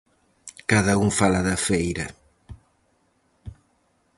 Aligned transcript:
Cada 0.71 0.93
un 1.03 1.09
fala 1.19 1.39
da 1.47 1.57
feira... 1.67 2.05